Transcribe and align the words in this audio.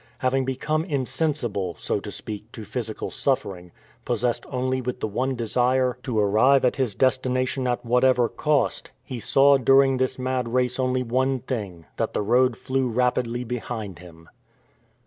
Having 0.17 0.45
become 0.45 0.83
insensible, 0.83 1.75
so 1.77 1.99
to 1.99 2.09
speak, 2.09 2.51
to 2.53 2.65
physical 2.65 3.11
suffering, 3.11 3.71
possessed 4.03 4.47
only 4.49 4.81
with 4.81 4.99
the 4.99 5.07
one 5.07 5.35
desire 5.35 5.99
to 6.01 6.17
arrive 6.17 6.65
at 6.65 6.77
his 6.77 6.95
destination 6.95 7.67
at 7.67 7.85
whatever 7.85 8.27
cost, 8.27 8.89
he 9.03 9.19
saw 9.19 9.59
during 9.59 9.97
this 9.97 10.17
mad 10.17 10.55
race 10.55 10.79
only 10.79 11.03
one 11.03 11.37
thing 11.41 11.85
that 11.97 12.15
the 12.15 12.23
road 12.23 12.57
flew 12.57 12.87
rapidly 12.89 13.43
behind 13.43 13.99
him. 13.99 14.27